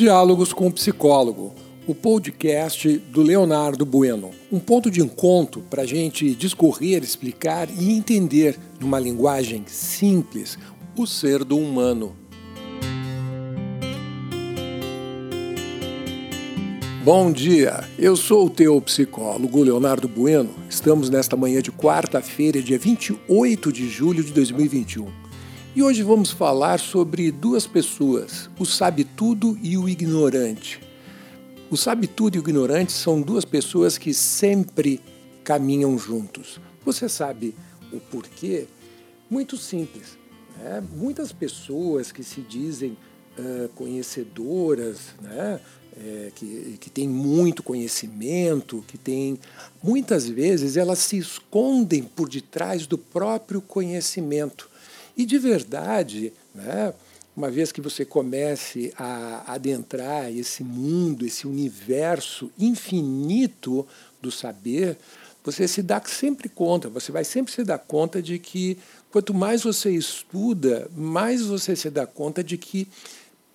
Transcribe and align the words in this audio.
Diálogos 0.00 0.54
com 0.54 0.66
o 0.66 0.72
Psicólogo, 0.72 1.54
o 1.86 1.94
podcast 1.94 2.88
do 3.12 3.20
Leonardo 3.20 3.84
Bueno. 3.84 4.30
Um 4.50 4.58
ponto 4.58 4.90
de 4.90 5.02
encontro 5.02 5.60
para 5.68 5.82
a 5.82 5.86
gente 5.86 6.34
discorrer, 6.34 7.02
explicar 7.02 7.68
e 7.68 7.92
entender, 7.92 8.58
numa 8.80 8.98
linguagem 8.98 9.62
simples, 9.66 10.58
o 10.96 11.06
ser 11.06 11.44
do 11.44 11.58
humano. 11.58 12.16
Bom 17.04 17.30
dia, 17.30 17.86
eu 17.98 18.16
sou 18.16 18.46
o 18.46 18.50
teu 18.50 18.80
psicólogo 18.80 19.62
Leonardo 19.62 20.08
Bueno. 20.08 20.48
Estamos 20.66 21.10
nesta 21.10 21.36
manhã 21.36 21.60
de 21.60 21.70
quarta-feira, 21.70 22.62
dia 22.62 22.78
28 22.78 23.70
de 23.70 23.86
julho 23.86 24.24
de 24.24 24.32
2021. 24.32 25.19
E 25.72 25.84
hoje 25.84 26.02
vamos 26.02 26.32
falar 26.32 26.80
sobre 26.80 27.30
duas 27.30 27.64
pessoas, 27.64 28.50
o 28.58 28.66
sabe-tudo 28.66 29.56
e 29.62 29.78
o 29.78 29.88
ignorante. 29.88 30.80
O 31.70 31.76
sabe-tudo 31.76 32.34
e 32.34 32.40
o 32.40 32.42
ignorante 32.42 32.90
são 32.90 33.22
duas 33.22 33.44
pessoas 33.44 33.96
que 33.96 34.12
sempre 34.12 35.00
caminham 35.44 35.96
juntos. 35.96 36.60
Você 36.84 37.08
sabe 37.08 37.54
o 37.92 38.00
porquê? 38.00 38.66
Muito 39.30 39.56
simples. 39.56 40.18
Né? 40.58 40.82
Muitas 40.96 41.30
pessoas 41.30 42.10
que 42.10 42.24
se 42.24 42.40
dizem 42.40 42.96
uh, 43.38 43.68
conhecedoras, 43.76 45.14
né? 45.22 45.60
É, 45.96 46.30
que, 46.34 46.78
que 46.80 46.88
têm 46.88 47.08
muito 47.08 47.62
conhecimento, 47.62 48.84
que 48.86 48.96
têm. 48.96 49.38
Muitas 49.82 50.26
vezes 50.26 50.76
elas 50.76 51.00
se 51.00 51.18
escondem 51.18 52.04
por 52.04 52.28
detrás 52.28 52.86
do 52.86 52.96
próprio 52.96 53.60
conhecimento. 53.60 54.70
E 55.16 55.26
de 55.26 55.38
verdade, 55.38 56.32
né, 56.54 56.94
uma 57.36 57.50
vez 57.50 57.72
que 57.72 57.80
você 57.80 58.04
comece 58.04 58.92
a 58.96 59.54
adentrar 59.54 60.30
esse 60.30 60.62
mundo, 60.62 61.24
esse 61.24 61.46
universo 61.46 62.50
infinito 62.58 63.86
do 64.20 64.30
saber, 64.30 64.96
você 65.42 65.66
se 65.66 65.82
dá 65.82 66.02
sempre 66.04 66.48
conta, 66.48 66.88
você 66.88 67.10
vai 67.10 67.24
sempre 67.24 67.52
se 67.52 67.64
dar 67.64 67.78
conta 67.78 68.20
de 68.20 68.38
que 68.38 68.76
quanto 69.10 69.32
mais 69.32 69.62
você 69.62 69.90
estuda, 69.90 70.90
mais 70.94 71.42
você 71.42 71.74
se 71.74 71.88
dá 71.88 72.06
conta 72.06 72.44
de 72.44 72.58
que 72.58 72.86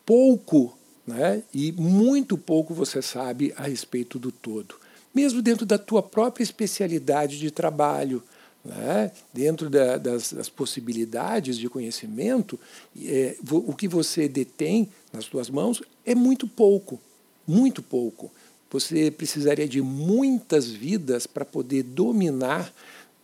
pouco 0.06 0.76
né, 1.06 1.44
e 1.54 1.72
muito 1.72 2.38
pouco 2.38 2.74
você 2.74 3.02
sabe 3.02 3.54
a 3.56 3.68
respeito 3.68 4.18
do 4.18 4.32
todo. 4.32 4.76
Mesmo 5.14 5.42
dentro 5.42 5.66
da 5.66 5.78
tua 5.78 6.02
própria 6.02 6.44
especialidade 6.44 7.40
de 7.40 7.52
trabalho, 7.52 8.24
né? 8.66 9.12
dentro 9.32 9.70
da, 9.70 9.98
das, 9.98 10.34
das, 10.34 10.50
possibilidades 10.50 11.58
de 11.58 11.70
conhecimento, 11.70 12.60
é, 13.00 13.38
o 13.50 13.74
que 13.74 13.88
você 13.88 14.28
detém 14.28 14.90
nas 15.14 15.26
suas 15.26 15.50
mãos 15.50 15.84
é 16.04 16.16
muito 16.16 16.48
pouco, 16.48 17.00
muito 17.48 17.84
pouco. 17.84 18.32
Você 18.72 19.12
precisaria 19.12 19.68
de 19.68 19.82
muitas 19.82 20.70
vidas 20.70 21.28
para 21.28 21.46
poder 21.46 21.84
dominar 21.84 22.74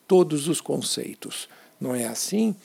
todos 0.07 0.47
os 0.47 0.61
conceitos. 0.61 1.49
Não 1.79 1.95
é 1.95 2.05
assim? 2.05 2.55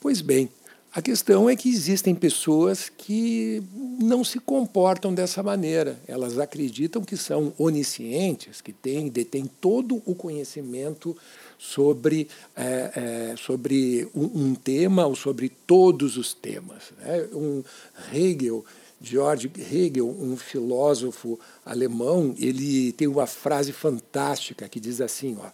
Pois 0.00 0.20
bem, 0.20 0.50
a 0.94 1.02
questão 1.02 1.50
é 1.50 1.56
que 1.56 1.68
existem 1.68 2.14
pessoas 2.14 2.88
que 2.88 3.60
não 4.00 4.22
se 4.22 4.38
comportam 4.38 5.12
dessa 5.12 5.42
maneira. 5.42 6.00
Elas 6.06 6.38
acreditam 6.38 7.02
que 7.02 7.16
são 7.16 7.52
oniscientes, 7.58 8.60
que 8.60 8.72
têm, 8.72 9.08
detêm 9.08 9.44
todo 9.60 10.00
o 10.06 10.14
conhecimento 10.14 11.16
sobre, 11.58 12.28
é, 12.54 13.32
é, 13.32 13.34
sobre 13.36 14.08
um, 14.14 14.50
um, 14.50 14.54
tema 14.54 15.04
ou 15.04 15.16
sobre 15.16 15.48
todos 15.48 16.16
os 16.16 16.32
temas. 16.32 16.92
Né? 17.00 17.28
Um 17.32 17.64
Hegel, 18.12 18.64
George 19.02 19.50
Hegel, 19.58 20.08
um 20.08 20.36
filósofo 20.36 21.40
alemão, 21.66 22.36
ele 22.38 22.92
tem 22.92 23.08
uma 23.08 23.26
frase 23.26 23.72
fantástica 23.72 24.68
que 24.68 24.78
diz 24.78 25.00
assim: 25.00 25.36
ó, 25.40 25.50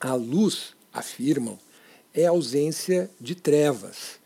a 0.00 0.14
luz, 0.14 0.74
afirmam, 0.92 1.56
é 2.12 2.26
ausência 2.26 3.08
de 3.20 3.36
trevas 3.36 4.18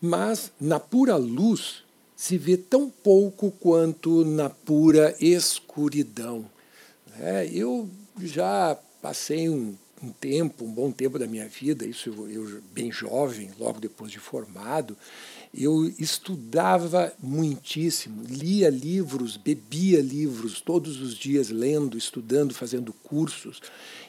mas 0.00 0.52
na 0.60 0.78
pura 0.78 1.16
luz 1.16 1.82
se 2.16 2.36
vê 2.36 2.56
tão 2.56 2.90
pouco 2.90 3.50
quanto 3.50 4.24
na 4.24 4.50
pura 4.50 5.14
escuridão. 5.20 6.44
É, 7.20 7.48
eu 7.52 7.88
já 8.20 8.76
passei 9.00 9.48
um, 9.48 9.76
um, 10.02 10.10
tempo, 10.10 10.64
um 10.64 10.72
bom 10.72 10.90
tempo 10.90 11.18
da 11.18 11.26
minha 11.26 11.48
vida, 11.48 11.86
isso 11.86 12.10
eu, 12.10 12.28
eu 12.28 12.62
bem 12.72 12.90
jovem, 12.90 13.50
logo 13.58 13.80
depois 13.80 14.10
de 14.10 14.18
formado, 14.18 14.96
eu 15.54 15.86
estudava 15.98 17.12
muitíssimo, 17.22 18.22
lia 18.28 18.68
livros, 18.68 19.36
bebia 19.36 20.00
livros, 20.00 20.60
todos 20.60 21.00
os 21.00 21.14
dias 21.14 21.48
lendo, 21.48 21.96
estudando, 21.96 22.54
fazendo 22.54 22.92
cursos. 22.92 23.60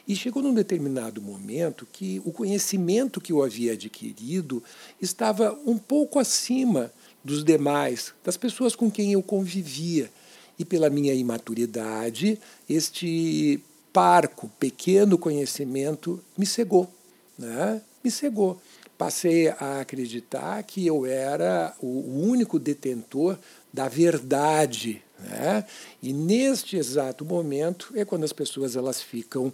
E 0.06 0.14
chegou 0.14 0.42
num 0.42 0.54
determinado 0.54 1.22
momento 1.22 1.86
que 1.90 2.20
o 2.24 2.32
conhecimento 2.32 3.20
que 3.20 3.32
eu 3.32 3.42
havia 3.42 3.72
adquirido 3.72 4.62
estava 5.00 5.58
um 5.64 5.78
pouco 5.78 6.18
acima 6.18 6.92
dos 7.24 7.44
demais, 7.44 8.12
das 8.24 8.36
pessoas 8.36 8.74
com 8.74 8.90
quem 8.90 9.12
eu 9.12 9.22
convivia. 9.22 10.10
E 10.58 10.64
pela 10.64 10.90
minha 10.90 11.14
imaturidade, 11.14 12.38
este 12.68 13.62
parco, 13.92 14.50
pequeno 14.58 15.18
conhecimento 15.18 16.22
me 16.36 16.46
cegou. 16.46 16.90
Né? 17.38 17.80
Me 18.02 18.10
cegou 18.10 18.60
passei 19.00 19.48
a 19.48 19.80
acreditar 19.80 20.62
que 20.62 20.86
eu 20.86 21.06
era 21.06 21.74
o 21.80 22.20
único 22.28 22.58
detentor 22.58 23.38
da 23.72 23.88
verdade. 23.88 25.02
Né? 25.18 25.64
E 26.02 26.12
neste 26.12 26.76
exato 26.76 27.24
momento 27.24 27.94
é 27.96 28.04
quando 28.04 28.24
as 28.24 28.32
pessoas 28.34 28.76
elas 28.76 29.00
ficam 29.00 29.50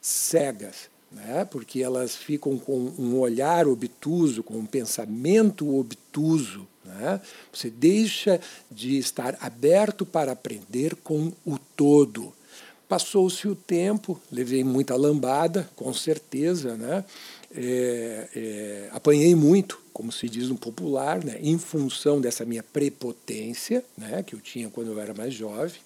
cegas, 0.00 0.88
né? 1.12 1.44
porque 1.44 1.82
elas 1.82 2.16
ficam 2.16 2.58
com 2.58 2.90
um 2.98 3.18
olhar 3.18 3.68
obtuso, 3.68 4.42
com 4.42 4.54
um 4.54 4.64
pensamento 4.64 5.78
obtuso. 5.78 6.66
Né? 6.82 7.20
Você 7.52 7.68
deixa 7.68 8.40
de 8.70 8.96
estar 8.96 9.36
aberto 9.42 10.06
para 10.06 10.32
aprender 10.32 10.96
com 10.96 11.34
o 11.44 11.58
todo. 11.76 12.32
Passou-se 12.88 13.48
o 13.48 13.54
tempo, 13.54 14.20
levei 14.30 14.62
muita 14.62 14.94
lambada, 14.94 15.68
com 15.74 15.92
certeza, 15.92 16.76
né? 16.76 17.04
é, 17.56 18.28
é, 18.34 18.88
apanhei 18.92 19.34
muito, 19.34 19.80
como 19.92 20.12
se 20.12 20.28
diz 20.28 20.48
no 20.48 20.56
popular, 20.56 21.24
né, 21.24 21.38
em 21.40 21.58
função 21.58 22.20
dessa 22.20 22.44
minha 22.44 22.62
prepotência, 22.62 23.84
né, 23.96 24.22
que 24.22 24.34
eu 24.34 24.40
tinha 24.40 24.68
quando 24.68 24.92
eu 24.92 25.00
era 25.00 25.14
mais 25.14 25.32
jovem. 25.32 25.80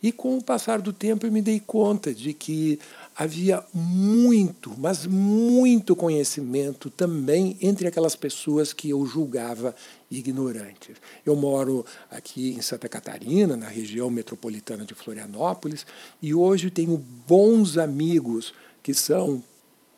E 0.00 0.12
com 0.12 0.38
o 0.38 0.42
passar 0.42 0.80
do 0.80 0.92
tempo 0.92 1.26
eu 1.26 1.32
me 1.32 1.42
dei 1.42 1.58
conta 1.58 2.14
de 2.14 2.32
que 2.32 2.78
havia 3.18 3.64
muito, 3.74 4.72
mas 4.78 5.04
muito 5.04 5.96
conhecimento 5.96 6.88
também 6.88 7.56
entre 7.60 7.88
aquelas 7.88 8.14
pessoas 8.14 8.72
que 8.72 8.90
eu 8.90 9.04
julgava 9.04 9.74
ignorantes. 10.08 10.96
Eu 11.26 11.34
moro 11.34 11.84
aqui 12.08 12.52
em 12.52 12.62
Santa 12.62 12.88
Catarina, 12.88 13.56
na 13.56 13.66
região 13.66 14.08
metropolitana 14.08 14.84
de 14.84 14.94
Florianópolis, 14.94 15.84
e 16.22 16.32
hoje 16.32 16.70
tenho 16.70 16.96
bons 17.26 17.76
amigos 17.76 18.54
que 18.84 18.94
são 18.94 19.42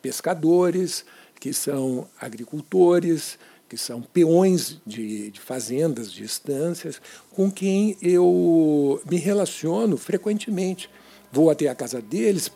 pescadores, 0.01 1.05
que 1.39 1.53
são 1.53 2.07
agricultores, 2.19 3.37
que 3.69 3.77
são 3.77 4.01
peões 4.01 4.81
de, 4.83 5.29
de, 5.29 5.39
fazendas, 5.39 6.11
de 6.11 6.23
estâncias, 6.23 6.99
com 7.29 7.51
quem 7.51 7.95
eu 8.01 8.99
me 9.07 9.17
relaciono 9.17 9.95
frequentemente. 9.95 10.89
Vou 11.31 11.49
até 11.49 11.69
a 11.69 11.75
casa 11.75 12.01
deles 12.01 12.49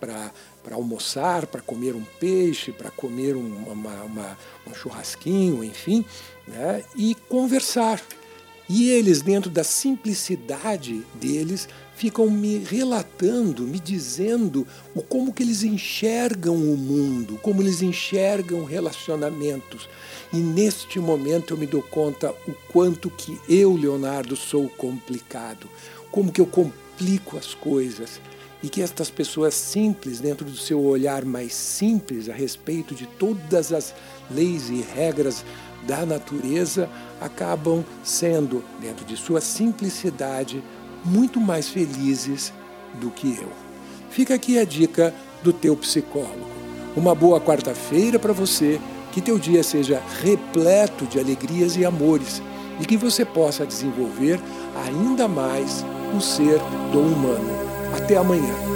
para 0.66 0.76
almoçar, 0.76 1.46
para 1.46 1.62
comer 1.62 1.96
um 1.96 2.04
peixe, 2.20 2.72
para 2.72 2.90
comer 2.90 3.36
um, 3.36 3.56
uma, 3.68 4.02
uma, 4.02 4.38
um 4.66 4.74
churrasquinho, 4.74 5.64
enfim, 5.64 6.04
né? 6.48 6.84
e 6.96 7.14
conversar. 7.30 8.02
E 8.68 8.90
eles, 8.90 9.22
dentro 9.22 9.52
da 9.52 9.64
simplicidade 9.64 11.06
deles, 11.14 11.70
ficam 11.96 12.32
me 12.32 12.58
relatando, 12.58 13.62
me 13.62 13.80
dizendo 13.80 14.66
o 14.96 15.04
como 15.04 15.32
que 15.32 15.44
eles 15.44 15.62
enxergam 15.64 16.56
o 16.56 16.76
mundo, 16.76 17.40
como 17.44 17.62
eles 17.62 17.84
enxergam 17.84 18.66
relacionamentos. 18.66 19.88
E 20.34 20.38
neste 20.38 20.98
momento 20.98 21.54
eu 21.54 21.58
me 21.60 21.68
dou 21.68 21.84
conta 21.84 22.34
o 22.48 22.54
quanto 22.72 23.12
que 23.12 23.40
eu, 23.48 23.76
Leonardo, 23.76 24.36
sou 24.36 24.68
complicado, 24.68 25.70
como 26.10 26.32
que 26.32 26.42
eu 26.42 26.48
complico 26.48 27.38
as 27.38 27.54
coisas 27.54 28.20
e 28.66 28.68
que 28.68 28.82
estas 28.82 29.12
pessoas 29.12 29.54
simples, 29.54 30.20
dentro 30.20 30.44
do 30.44 30.58
seu 30.58 30.84
olhar 30.84 31.24
mais 31.24 31.54
simples 31.54 32.28
a 32.28 32.34
respeito 32.34 32.96
de 32.96 33.06
todas 33.06 33.72
as 33.72 33.94
leis 34.32 34.72
e 34.72 34.84
regras 34.96 35.46
da 35.86 36.04
natureza 36.04 36.90
acabam 37.22 37.86
sendo, 38.04 38.66
dentro 38.82 39.06
de 39.06 39.16
sua 39.16 39.40
simplicidade, 39.40 40.64
muito 41.06 41.40
mais 41.40 41.70
felizes 41.70 42.52
do 42.96 43.12
que 43.12 43.38
eu. 43.40 43.52
Fica 44.10 44.34
aqui 44.34 44.58
a 44.58 44.66
dica 44.66 45.14
do 45.44 45.54
teu 45.54 45.78
psicólogo. 45.78 46.50
Uma 46.98 47.14
boa 47.14 47.40
quarta-feira 47.40 48.18
para 48.18 48.34
você, 48.34 48.82
que 49.12 49.22
teu 49.22 49.38
dia 49.38 49.62
seja 49.62 50.02
repleto 50.24 51.06
de 51.06 51.20
alegrias 51.20 51.78
e 51.78 51.86
amores 51.86 52.42
e 52.82 52.86
que 52.88 52.98
você 52.98 53.24
possa 53.24 53.64
desenvolver 53.64 54.40
ainda 54.88 55.28
mais 55.28 55.86
o 56.18 56.20
ser 56.20 56.58
do 56.92 57.00
humano. 57.00 57.65
Até 57.94 58.18
amanhã. 58.18 58.75